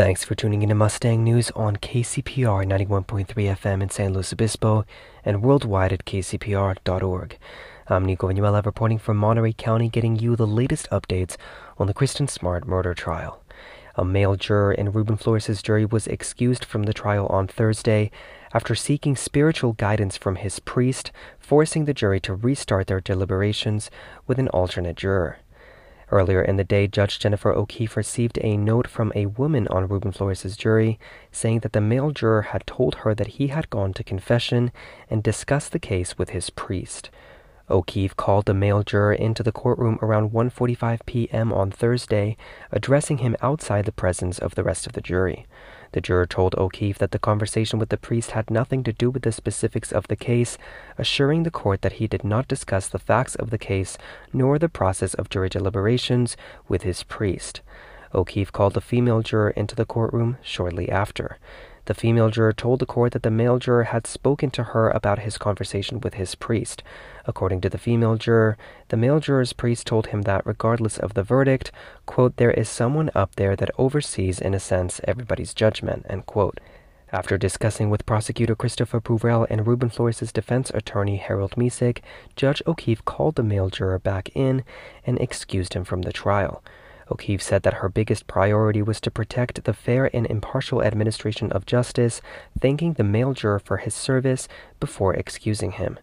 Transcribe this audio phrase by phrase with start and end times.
[0.00, 4.86] Thanks for tuning in to Mustang News on KCPR 91.3 FM in San Luis Obispo
[5.26, 7.38] and worldwide at kcpr.org.
[7.86, 11.36] I'm Nico Vinuela reporting from Monterey County, getting you the latest updates
[11.76, 13.42] on the Kristin Smart murder trial.
[13.94, 18.10] A male juror in Ruben Flores' jury was excused from the trial on Thursday
[18.54, 23.90] after seeking spiritual guidance from his priest, forcing the jury to restart their deliberations
[24.26, 25.40] with an alternate juror.
[26.12, 30.10] Earlier in the day, Judge Jennifer O'Keefe received a note from a woman on Ruben
[30.10, 30.98] Flores' jury
[31.30, 34.72] saying that the male juror had told her that he had gone to confession
[35.08, 37.10] and discussed the case with his priest.
[37.70, 41.52] O'Keefe called the male juror into the courtroom around 1:45 p.m.
[41.52, 42.36] on Thursday,
[42.72, 45.46] addressing him outside the presence of the rest of the jury.
[45.92, 49.22] The juror told O'Keefe that the conversation with the priest had nothing to do with
[49.22, 50.56] the specifics of the case,
[50.96, 53.98] assuring the court that he did not discuss the facts of the case
[54.32, 56.36] nor the process of jury deliberations
[56.68, 57.60] with his priest.
[58.14, 61.38] O'Keefe called the female juror into the courtroom shortly after.
[61.86, 65.20] The female juror told the court that the male juror had spoken to her about
[65.20, 66.82] his conversation with his priest.
[67.26, 68.56] According to the female juror,
[68.88, 71.72] the male juror's priest told him that regardless of the verdict,
[72.06, 76.60] quote, there is someone up there that oversees, in a sense, everybody's judgment, end quote.
[77.12, 82.02] After discussing with prosecutor Christopher Peuvrelle and Ruben Flores' defense attorney Harold Mesick,
[82.36, 84.62] Judge O'Keefe called the male juror back in
[85.04, 86.62] and excused him from the trial.
[87.10, 91.66] O'Keefe said that her biggest priority was to protect the fair and impartial administration of
[91.66, 92.22] justice,
[92.60, 95.98] thanking the male juror for his service before excusing him.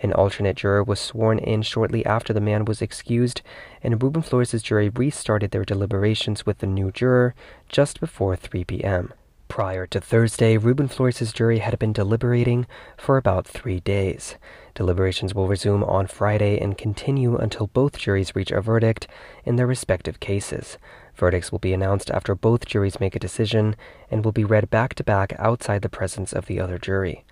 [0.00, 3.42] An alternate juror was sworn in shortly after the man was excused,
[3.82, 7.34] and Ruben Flores' jury restarted their deliberations with the new juror
[7.68, 9.12] just before 3 p.m.
[9.48, 12.66] Prior to Thursday, Ruben Flores' jury had been deliberating
[12.98, 14.36] for about three days.
[14.74, 19.08] Deliberations will resume on Friday and continue until both juries reach a verdict
[19.44, 20.76] in their respective cases.
[21.16, 23.74] Verdicts will be announced after both juries make a decision
[24.10, 27.24] and will be read back to back outside the presence of the other jury.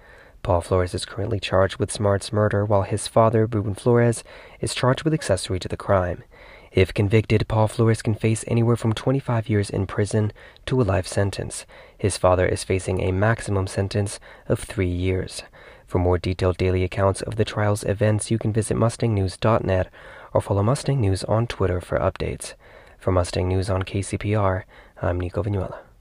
[0.42, 4.24] Paul Flores is currently charged with Smart's murder, while his father, Ruben Flores,
[4.60, 6.24] is charged with accessory to the crime.
[6.76, 10.30] If convicted, Paul Flores can face anywhere from 25 years in prison
[10.66, 11.64] to a life sentence.
[11.96, 15.42] His father is facing a maximum sentence of three years.
[15.86, 19.88] For more detailed daily accounts of the trial's events, you can visit mustangnews.net
[20.34, 22.52] or follow Mustang News on Twitter for updates.
[22.98, 24.64] For Mustang News on KCPR,
[25.00, 25.85] I'm Nico Vinuela.